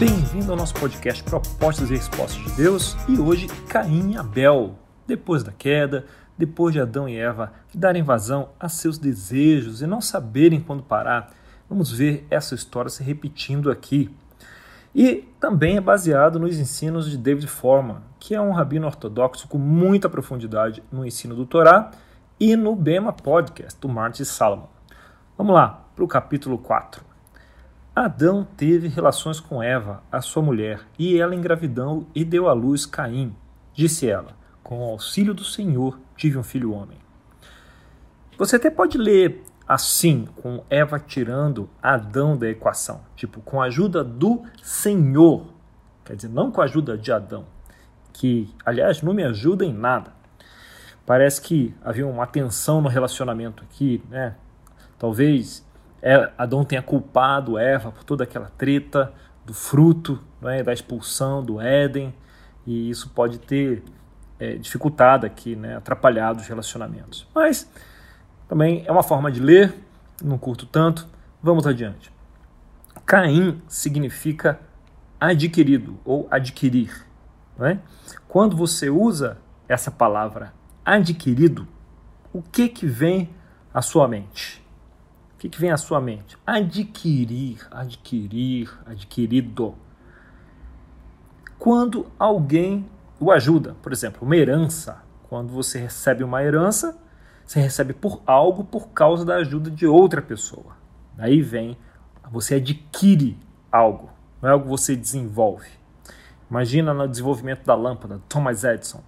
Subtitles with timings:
[0.00, 4.78] Bem-vindo ao nosso podcast Propostas e Respostas de Deus e hoje Caim e Abel.
[5.06, 6.06] Depois da queda,
[6.38, 11.34] depois de Adão e Eva darem vazão a seus desejos e não saberem quando parar,
[11.68, 14.10] vamos ver essa história se repetindo aqui.
[14.94, 19.58] E também é baseado nos ensinos de David Forman, que é um rabino ortodoxo com
[19.58, 21.90] muita profundidade no ensino do Torá
[22.40, 24.68] e no Bema Podcast do Martin Salomon.
[25.36, 27.09] Vamos lá para o capítulo 4.
[28.04, 32.86] Adão teve relações com Eva, a sua mulher, e ela engravidou e deu à luz
[32.86, 33.34] Caim.
[33.74, 36.98] Disse ela: Com o auxílio do Senhor tive um filho homem.
[38.38, 44.02] Você até pode ler assim, com Eva tirando Adão da equação, tipo, com a ajuda
[44.02, 45.46] do Senhor,
[46.04, 47.44] quer dizer, não com a ajuda de Adão,
[48.12, 50.12] que, aliás, não me ajuda em nada.
[51.06, 54.34] Parece que havia uma tensão no relacionamento aqui, né?
[54.98, 55.64] Talvez
[56.38, 59.12] Adão tenha culpado Eva por toda aquela treta
[59.44, 62.14] do fruto, né, da expulsão do Éden,
[62.66, 63.82] e isso pode ter
[64.38, 67.26] é, dificultado aqui, né, atrapalhado os relacionamentos.
[67.34, 67.70] Mas
[68.48, 69.74] também é uma forma de ler,
[70.22, 71.06] não curto tanto.
[71.42, 72.12] Vamos adiante.
[73.06, 74.60] Caim significa
[75.20, 77.06] adquirido ou adquirir.
[77.58, 77.78] Não é?
[78.26, 80.52] Quando você usa essa palavra
[80.84, 81.66] adquirido,
[82.32, 83.30] o que, que vem
[83.72, 84.59] à sua mente?
[85.40, 86.36] Que, que vem à sua mente?
[86.46, 89.74] Adquirir, adquirir, adquirido.
[91.58, 92.86] Quando alguém
[93.18, 95.02] o ajuda, por exemplo, uma herança.
[95.30, 96.94] Quando você recebe uma herança,
[97.44, 100.76] você recebe por algo por causa da ajuda de outra pessoa.
[101.16, 101.74] Daí vem,
[102.30, 103.38] você adquire
[103.72, 104.10] algo,
[104.42, 105.70] não é algo que você desenvolve.
[106.50, 109.02] Imagina no desenvolvimento da lâmpada, Thomas Edison.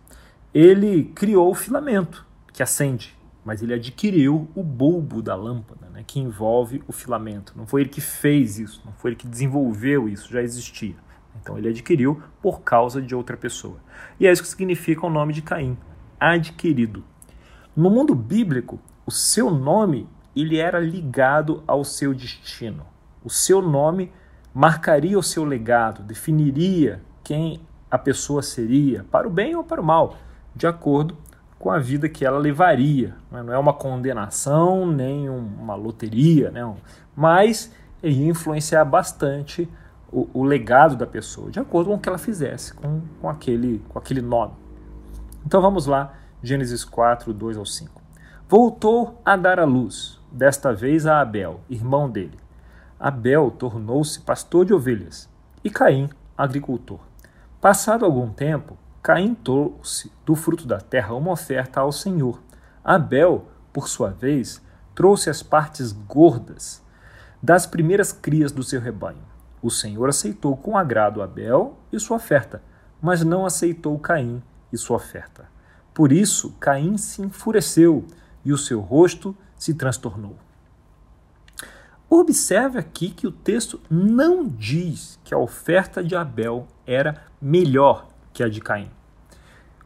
[0.55, 6.21] Ele criou o filamento que acende, mas ele adquiriu o bulbo da lâmpada, né, que
[6.21, 7.53] envolve o filamento.
[7.57, 10.95] Não foi ele que fez isso, não foi ele que desenvolveu isso, já existia.
[11.41, 13.79] Então ele adquiriu por causa de outra pessoa.
[14.21, 15.77] E é isso que significa o nome de Caim,
[16.21, 17.05] adquirido.
[17.75, 22.87] No mundo bíblico, o seu nome ele era ligado ao seu destino.
[23.25, 24.13] O seu nome
[24.55, 27.61] marcaria o seu legado, definiria quem
[27.91, 30.17] a pessoa seria, para o bem ou para o mal,
[30.55, 31.17] de acordo
[31.63, 33.15] com a vida que ela levaria.
[33.31, 36.75] Não é uma condenação, nem uma loteria, né?
[37.15, 39.71] mas ia influenciar bastante
[40.11, 43.81] o, o, legado da pessoa, de acordo com o que ela fizesse com, com, aquele,
[43.89, 44.55] com aquele nome.
[45.47, 46.13] Então vamos lá
[46.43, 48.03] Gênesis 4, 2 ao 5.
[48.49, 52.41] Voltou a dar à luz, desta vez a Abel, irmão dele.
[52.99, 55.31] Abel tornou-se pastor de ovelhas
[55.63, 56.99] e Caim, agricultor.
[57.61, 62.41] Passado algum tempo, Caim trouxe do fruto da terra uma oferta ao Senhor.
[62.85, 64.63] Abel, por sua vez,
[64.95, 66.81] trouxe as partes gordas
[67.43, 69.25] das primeiras crias do seu rebanho.
[69.61, 72.63] O Senhor aceitou com agrado Abel e sua oferta,
[73.01, 74.41] mas não aceitou Caim
[74.73, 75.49] e sua oferta.
[75.93, 78.07] Por isso, Caim se enfureceu
[78.45, 80.37] e o seu rosto se transtornou.
[82.09, 88.43] Observe aqui que o texto não diz que a oferta de Abel era melhor que
[88.43, 88.91] a de Caim.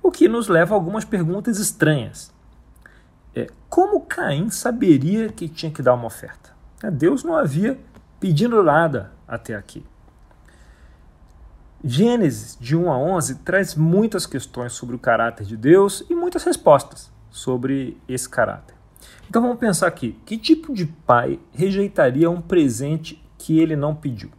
[0.03, 2.33] O que nos leva a algumas perguntas estranhas.
[3.34, 6.55] É, como Caim saberia que tinha que dar uma oferta?
[6.83, 7.79] É, Deus não havia
[8.21, 9.85] pedido nada até aqui.
[11.85, 16.43] Gênesis, de 1 a 11, traz muitas questões sobre o caráter de Deus e muitas
[16.43, 18.75] respostas sobre esse caráter.
[19.29, 24.31] Então vamos pensar aqui: que tipo de pai rejeitaria um presente que ele não pediu?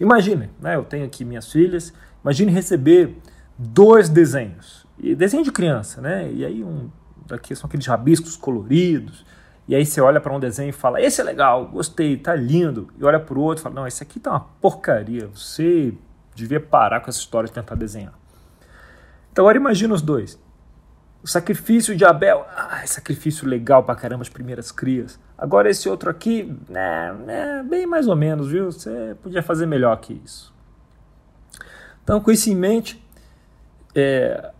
[0.00, 1.92] Imagine, né, eu tenho aqui minhas filhas,
[2.26, 3.16] imagine receber
[3.56, 6.30] dois desenhos, e desenho de criança, né?
[6.32, 6.90] E aí um
[7.26, 9.24] daqui são aqueles rabiscos coloridos,
[9.68, 12.88] e aí você olha para um desenho e fala: "Esse é legal, gostei, tá lindo".
[12.98, 15.28] E olha para o outro e fala: "Não, esse aqui tá uma porcaria.
[15.28, 15.94] Você
[16.34, 18.12] devia parar com essa história de tentar desenhar.
[19.32, 20.38] Então agora imagina os dois.
[21.22, 25.18] O sacrifício de Abel, ah, sacrifício legal pra caramba, as primeiras crias.
[25.36, 28.70] Agora esse outro aqui, né, né, bem mais ou menos, viu?
[28.70, 30.55] Você podia fazer melhor que isso.
[32.06, 33.04] Então, com isso em mente,
[33.92, 34.52] é,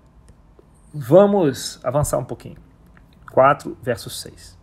[0.93, 2.56] vamos avançar um pouquinho.
[3.31, 4.58] 4, verso 6.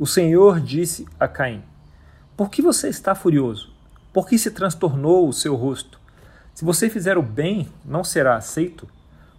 [0.00, 1.62] O Senhor disse a Caim:
[2.34, 3.74] Por que você está furioso?
[4.14, 6.00] Por que se transtornou o seu rosto?
[6.54, 8.88] Se você fizer o bem, não será aceito,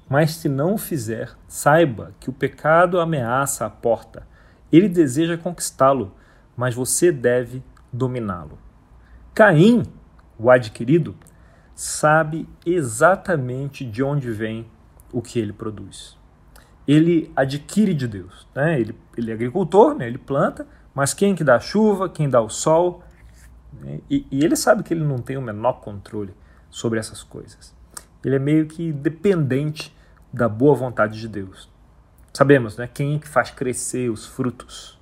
[0.07, 4.28] mas se não o fizer, saiba que o pecado ameaça a porta.
[4.72, 6.13] Ele deseja conquistá-lo,
[6.56, 8.60] mas você deve dominá-lo.
[9.34, 9.81] Caim,
[10.38, 11.16] o adquirido,
[11.75, 14.68] sabe exatamente de onde vem
[15.12, 16.18] o que ele produz.
[16.88, 18.48] Ele adquire de Deus.
[18.54, 18.80] Né?
[18.80, 20.08] Ele, ele é agricultor, né?
[20.08, 23.04] ele planta, mas quem que dá a chuva, quem dá o sol,
[23.81, 24.00] né?
[24.10, 26.34] e, e ele sabe que ele não tem o menor controle
[26.70, 27.74] sobre essas coisas.
[28.24, 29.96] Ele é meio que dependente
[30.31, 31.70] da boa vontade de Deus.
[32.34, 32.90] Sabemos, né?
[32.92, 35.00] Quem é que faz crescer os frutos?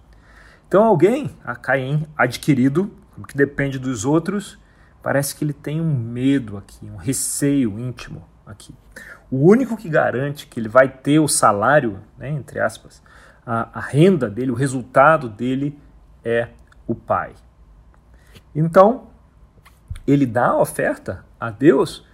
[0.67, 2.91] Então alguém, a Caim, adquirido,
[3.27, 4.57] que depende dos outros,
[5.01, 8.73] parece que ele tem um medo aqui, um receio íntimo aqui.
[9.29, 13.01] O único que garante que ele vai ter o salário, né, entre aspas,
[13.45, 15.79] a, a renda dele, o resultado dele
[16.23, 16.49] é
[16.85, 17.33] o pai.
[18.53, 19.07] Então,
[20.05, 22.05] ele dá a oferta a Deus,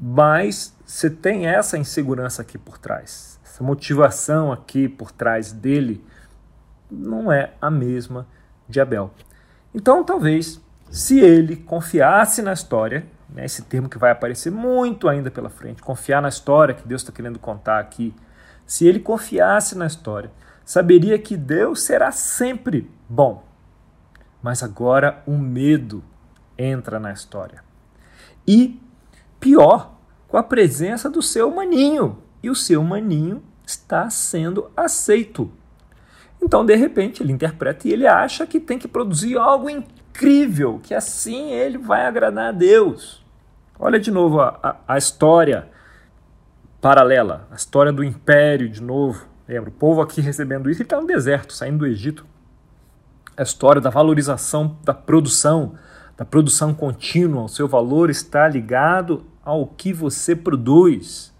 [0.00, 3.40] mas você tem essa insegurança aqui por trás.
[3.44, 6.04] Essa motivação aqui por trás dele
[6.90, 8.26] não é a mesma
[8.68, 9.12] de Abel.
[9.74, 10.60] Então, talvez,
[10.92, 15.80] se ele confiasse na história, né, esse termo que vai aparecer muito ainda pela frente,
[15.80, 18.14] confiar na história que Deus está querendo contar aqui,
[18.66, 20.30] se ele confiasse na história,
[20.66, 23.42] saberia que Deus será sempre bom.
[24.42, 26.04] Mas agora o medo
[26.58, 27.64] entra na história.
[28.46, 28.78] E,
[29.40, 29.94] pior,
[30.28, 32.18] com a presença do seu maninho.
[32.42, 35.50] E o seu maninho está sendo aceito.
[36.42, 40.01] Então, de repente, ele interpreta e ele acha que tem que produzir algo incrível,
[40.80, 43.24] que assim ele vai agradar a Deus.
[43.78, 45.68] Olha de novo a, a, a história
[46.80, 49.24] paralela, a história do império de novo.
[49.48, 52.26] Lembra, o povo aqui recebendo isso, ele está no deserto, saindo do Egito.
[53.36, 55.74] A história da valorização da produção,
[56.16, 61.32] da produção contínua, o seu valor está ligado ao que você produz.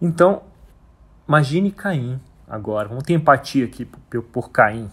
[0.00, 0.42] Então,
[1.26, 4.90] imagine Caim agora, vamos ter empatia aqui por, por Caim.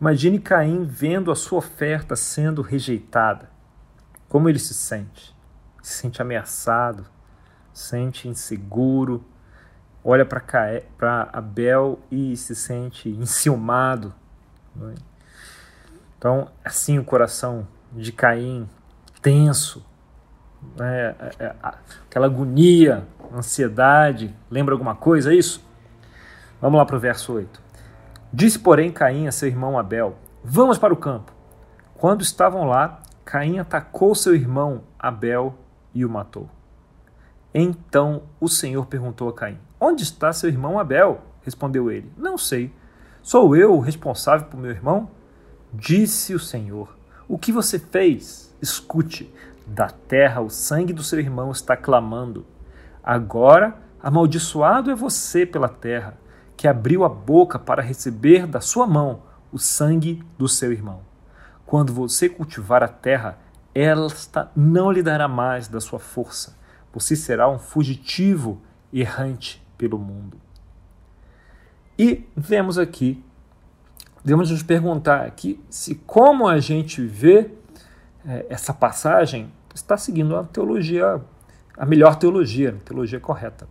[0.00, 3.50] Imagine Caim vendo a sua oferta sendo rejeitada.
[4.28, 5.34] Como ele se sente?
[5.82, 7.06] Se sente ameaçado,
[7.72, 9.24] se sente inseguro,
[10.04, 14.14] olha para Abel e se sente enciumado.
[14.82, 14.94] É?
[16.18, 18.68] Então, assim o coração de Caim
[19.22, 19.84] tenso,
[20.76, 21.14] né?
[21.18, 21.54] É, é,
[22.08, 25.64] aquela agonia, ansiedade, lembra alguma coisa isso?
[26.60, 27.65] Vamos lá para o verso 8.
[28.32, 31.32] Disse, porém, Caim a seu irmão Abel: Vamos para o campo.
[31.94, 35.54] Quando estavam lá, Caim atacou seu irmão Abel
[35.94, 36.48] e o matou.
[37.54, 41.22] Então o Senhor perguntou a Caim: Onde está seu irmão Abel?
[41.42, 42.72] Respondeu ele: Não sei.
[43.22, 45.10] Sou eu o responsável por meu irmão?
[45.72, 46.94] Disse o Senhor:
[47.26, 48.54] O que você fez?
[48.60, 49.32] Escute,
[49.66, 52.46] da terra o sangue do seu irmão está clamando.
[53.02, 56.16] Agora, amaldiçoado é você pela terra,
[56.56, 59.22] que abriu a boca para receber da sua mão
[59.52, 61.00] o sangue do seu irmão.
[61.64, 63.38] Quando você cultivar a terra,
[63.74, 66.56] esta não lhe dará mais da sua força.
[66.92, 68.60] Você será um fugitivo
[68.92, 70.40] errante pelo mundo.
[71.98, 73.22] E vemos aqui,
[74.24, 77.50] devemos nos perguntar aqui se como a gente vê
[78.26, 81.20] é, essa passagem está seguindo a teologia,
[81.76, 83.68] a melhor teologia, a teologia correta.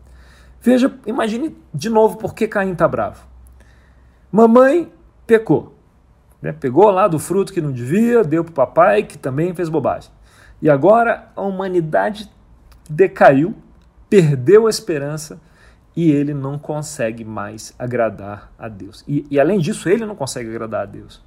[0.61, 3.25] Veja, imagine de novo por que Caim está bravo.
[4.31, 4.91] Mamãe
[5.27, 5.75] pecou.
[6.41, 6.51] Né?
[6.51, 10.11] Pegou lá do fruto que não devia, deu para o papai, que também fez bobagem.
[10.61, 12.29] E agora a humanidade
[12.89, 13.55] decaiu,
[14.09, 15.39] perdeu a esperança
[15.95, 19.03] e ele não consegue mais agradar a Deus.
[19.07, 21.23] E, e além disso, ele não consegue agradar a Deus.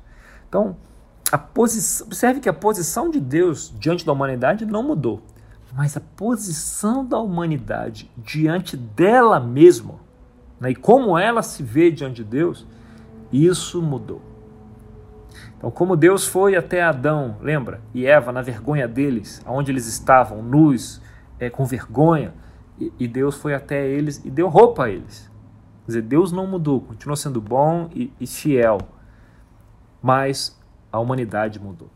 [0.48, 0.76] Então,
[1.32, 5.22] a posição, observe que a posição de Deus diante da humanidade não mudou,
[5.72, 9.96] mas a posição da humanidade diante dela mesma,
[10.60, 12.66] né, e como ela se vê diante de Deus,
[13.32, 14.22] isso mudou.
[15.56, 17.80] Então, como Deus foi até Adão, lembra?
[17.92, 21.02] E Eva, na vergonha deles, aonde eles estavam, nus,
[21.38, 22.32] é, com vergonha,
[22.78, 25.28] e, e, Deus foi até eles e deu roupa a eles.
[25.84, 28.78] Quer dizer, Deus não mudou, continuou sendo bom e, e fiel,
[30.00, 30.56] mas
[30.92, 31.90] a humanidade mudou.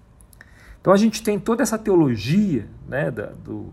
[0.83, 3.73] Então a gente tem toda essa teologia, né, da do,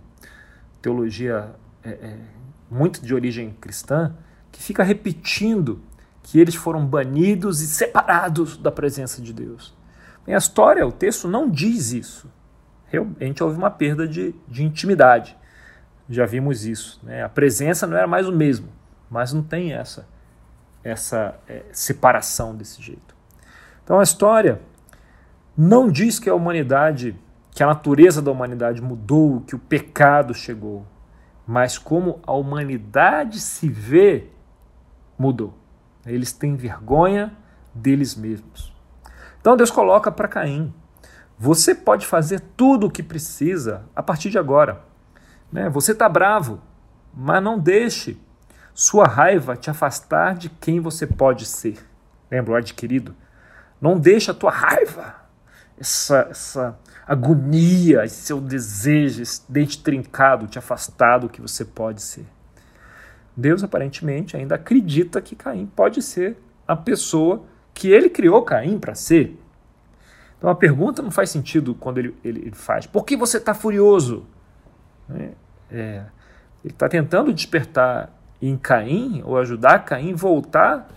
[0.80, 1.50] teologia
[1.84, 2.18] é, é,
[2.70, 4.16] muito de origem cristã,
[4.51, 5.82] que fica repetindo
[6.22, 9.75] que eles foram banidos e separados da presença de Deus.
[10.24, 12.32] Bem, a história, o texto não diz isso.
[12.86, 15.36] Realmente houve uma perda de, de intimidade.
[16.08, 17.00] Já vimos isso.
[17.01, 17.24] Né?
[17.24, 18.70] A presença não era mais o mesmo,
[19.10, 20.08] mas não tem essa,
[20.84, 23.16] essa é, separação desse jeito.
[23.84, 24.62] Então a história
[25.62, 27.20] não diz que a humanidade,
[27.51, 30.88] que a natureza da humanidade mudou, que o pecado chegou,
[31.46, 34.30] mas como a humanidade se vê
[35.18, 35.54] mudou.
[36.06, 37.36] Eles têm vergonha
[37.75, 38.74] deles mesmos.
[39.42, 40.74] Então Deus coloca para Caim:
[41.38, 44.82] você pode fazer tudo o que precisa a partir de agora.
[45.51, 45.70] Né?
[45.70, 46.62] Você está bravo,
[47.13, 48.18] mas não deixe
[48.74, 51.86] sua raiva te afastar de quem você pode ser.
[52.32, 53.13] Lembra o adquirido?
[53.82, 55.19] Não deixe a tua raiva
[55.79, 62.01] essa, essa agonia, esse seu desejo, esse dente trincado, te afastar do que você pode
[62.01, 62.25] ser.
[63.36, 67.43] Deus aparentemente ainda acredita que Caim pode ser a pessoa
[67.74, 69.39] que ele criou Caim para ser.
[70.38, 73.53] Então a pergunta não faz sentido quando ele, ele, ele faz: por que você está
[73.53, 74.25] furioso?
[75.09, 75.29] É,
[75.71, 76.05] é,
[76.63, 80.88] ele está tentando despertar em Caim, ou ajudar Caim voltar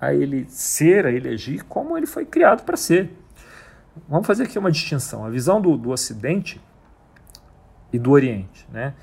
[0.00, 3.10] a ele ser, a ele agir como ele foi criado para ser.
[4.08, 5.24] Vamos fazer aqui uma distinção.
[5.24, 6.60] A visão do, do Ocidente
[7.92, 8.66] e do Oriente.
[8.70, 8.94] Né?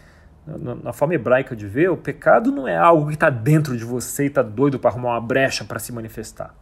[0.46, 4.26] Na, forma hebraica de ver, o pecado não é algo que está dentro de você
[4.26, 6.54] e está doido para arrumar uma brecha para se manifestar,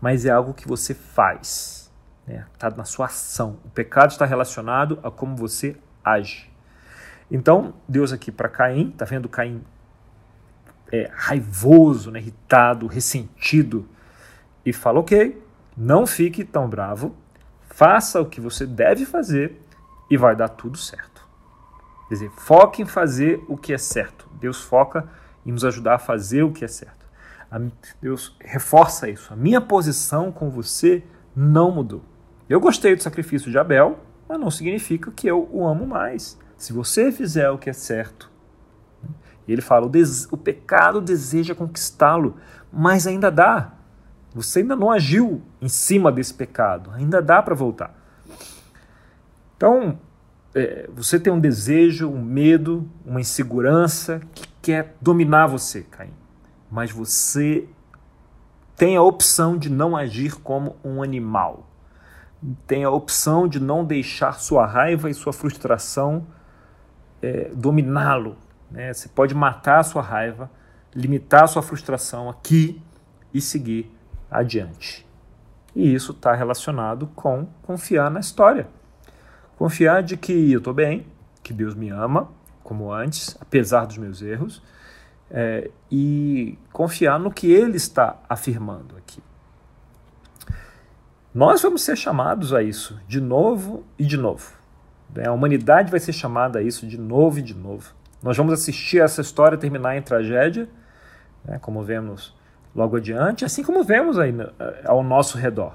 [0.00, 1.92] mas é algo que você faz.
[2.26, 2.46] Está né?
[2.58, 3.58] Tá na sua ação.
[3.64, 6.48] O pecado está relacionado a como você age.
[7.30, 9.62] Então, Deus aqui para Caim, está vendo Caim
[10.92, 13.88] é, raivoso, né, irritado, ressentido,
[14.64, 15.42] e fala: ok,
[15.76, 17.16] não fique tão bravo,
[17.74, 19.60] faça o que você deve fazer
[20.08, 21.26] e vai dar tudo certo.
[22.08, 24.28] Quer dizer, foque em fazer o que é certo.
[24.40, 25.08] Deus foca
[25.44, 27.04] em nos ajudar a fazer o que é certo.
[28.00, 29.32] Deus reforça isso.
[29.32, 31.02] A minha posição com você
[31.34, 32.04] não mudou.
[32.48, 36.38] Eu gostei do sacrifício de Abel, mas não significa que eu o amo mais.
[36.56, 38.30] Se você fizer o que é certo,
[39.48, 39.90] e ele fala: o,
[40.30, 42.36] o pecado deseja conquistá-lo,
[42.72, 43.72] mas ainda dá.
[44.34, 47.94] Você ainda não agiu em cima desse pecado, ainda dá para voltar.
[49.56, 49.98] Então,
[50.54, 56.12] é, você tem um desejo, um medo, uma insegurança que quer dominar você, Caim.
[56.70, 57.68] Mas você
[58.76, 61.70] tem a opção de não agir como um animal.
[62.66, 66.26] Tem a opção de não deixar sua raiva e sua frustração
[67.22, 68.36] é, dominá-lo,
[68.70, 68.92] né?
[68.92, 70.50] Você pode matar a sua raiva,
[70.94, 72.82] limitar a sua frustração aqui
[73.32, 73.93] e seguir
[74.30, 75.06] adiante.
[75.74, 78.68] E isso está relacionado com confiar na história.
[79.56, 81.06] Confiar de que eu estou bem,
[81.42, 82.28] que Deus me ama,
[82.62, 84.62] como antes, apesar dos meus erros,
[85.30, 89.22] é, e confiar no que Ele está afirmando aqui.
[91.34, 94.52] Nós vamos ser chamados a isso de novo e de novo.
[95.26, 97.92] A humanidade vai ser chamada a isso de novo e de novo.
[98.22, 100.68] Nós vamos assistir essa história terminar em tragédia,
[101.44, 102.34] né, como vemos
[102.74, 105.74] logo adiante, assim como vemos aí eh, ao nosso redor.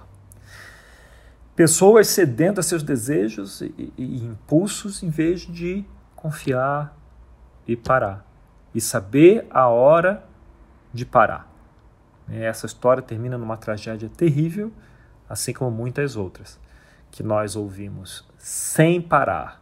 [1.55, 6.95] Pessoas sedentas a seus desejos e, e impulsos em vez de confiar
[7.67, 8.25] e parar.
[8.73, 10.23] E saber a hora
[10.93, 11.49] de parar.
[12.29, 14.71] Essa história termina numa tragédia terrível,
[15.27, 16.59] assim como muitas outras
[17.11, 19.61] que nós ouvimos sem parar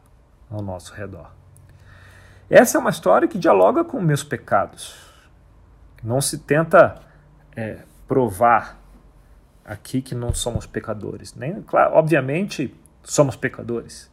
[0.49, 1.31] ao nosso redor.
[2.49, 4.95] Essa é uma história que dialoga com meus pecados.
[6.03, 7.01] Não se tenta
[7.57, 8.79] é, provar
[9.65, 11.33] aqui que não somos pecadores.
[11.33, 12.73] Nem, claro, obviamente,
[13.03, 14.09] somos pecadores.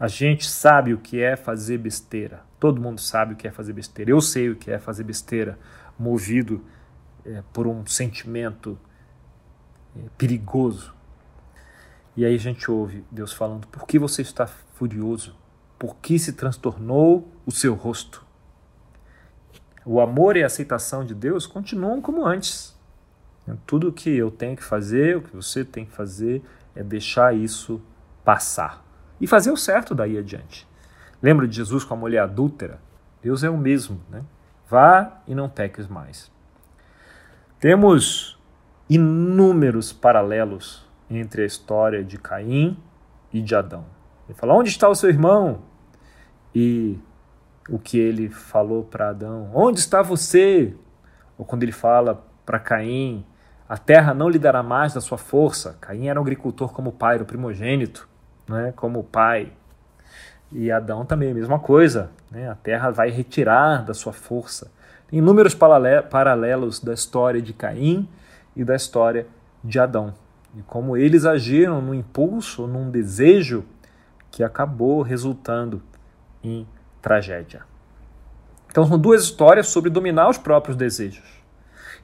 [0.00, 2.42] A gente sabe o que é fazer besteira.
[2.58, 4.10] Todo mundo sabe o que é fazer besteira.
[4.10, 5.58] Eu sei o que é fazer besteira,
[5.98, 6.64] movido
[7.24, 8.76] é, por um sentimento
[9.94, 10.94] é, perigoso.
[12.16, 15.38] E aí a gente ouve Deus falando: por que você está furioso?
[15.80, 18.22] por que se transtornou o seu rosto.
[19.84, 22.78] O amor e a aceitação de Deus continuam como antes.
[23.66, 26.42] Tudo o que eu tenho que fazer, o que você tem que fazer,
[26.74, 27.80] é deixar isso
[28.24, 28.84] passar
[29.20, 30.68] e fazer o certo daí adiante.
[31.22, 32.80] Lembra de Jesus com a mulher adúltera?
[33.22, 34.22] Deus é o mesmo, né?
[34.68, 36.30] Vá e não peques mais.
[37.58, 38.38] Temos
[38.88, 42.78] inúmeros paralelos entre a história de Caim
[43.32, 43.84] e de Adão.
[44.28, 45.62] Ele fala: Onde está o seu irmão?
[46.54, 46.98] e
[47.68, 50.74] o que ele falou para Adão: Onde está você?
[51.36, 53.24] Ou quando ele fala para Caim:
[53.68, 55.76] A terra não lhe dará mais da sua força.
[55.80, 58.08] Caim era um agricultor como o pai, era o primogênito,
[58.48, 58.72] né?
[58.76, 59.52] como o pai.
[60.52, 62.10] E Adão também, a mesma coisa.
[62.30, 62.48] Né?
[62.48, 64.70] A terra vai retirar da sua força.
[65.08, 68.08] Tem inúmeros paralelos da história de Caim
[68.56, 69.26] e da história
[69.62, 70.14] de Adão.
[70.56, 73.64] E como eles agiram num impulso, num desejo
[74.30, 75.82] que acabou resultando
[76.42, 76.66] em
[77.00, 77.62] tragédia.
[78.70, 81.40] Então são duas histórias sobre dominar os próprios desejos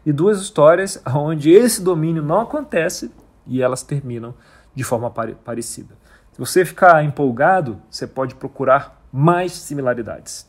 [0.05, 3.11] e duas histórias onde esse domínio não acontece
[3.47, 4.35] e elas terminam
[4.75, 5.95] de forma parecida.
[6.33, 10.47] Se você ficar empolgado, você pode procurar mais similaridades.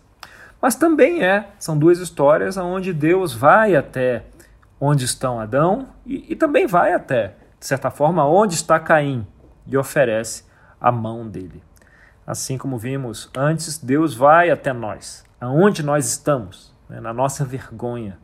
[0.62, 4.26] Mas também é, são duas histórias onde Deus vai até
[4.80, 9.26] onde estão Adão e, e também vai até, de certa forma, onde está Caim
[9.66, 10.44] e oferece
[10.80, 11.64] a mão dele.
[12.28, 18.20] Assim como vimos antes, Deus vai até nós, aonde nós estamos, né, na nossa vergonha,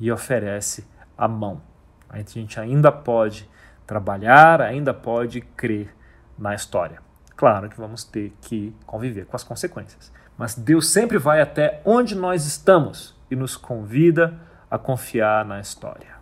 [0.00, 1.60] e oferece a mão.
[2.08, 3.46] A gente ainda pode
[3.86, 5.94] trabalhar, ainda pode crer
[6.38, 7.02] na história.
[7.36, 10.10] Claro que vamos ter que conviver com as consequências.
[10.38, 16.14] Mas Deus sempre vai até onde nós estamos e nos convida a confiar na história.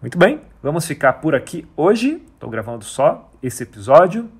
[0.00, 2.24] Muito bem, vamos ficar por aqui hoje.
[2.32, 4.30] Estou gravando só esse episódio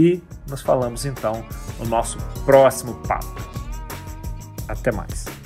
[0.00, 1.44] e nos falamos então
[1.78, 2.16] no nosso
[2.46, 3.26] próximo papo.
[4.66, 5.39] Até mais.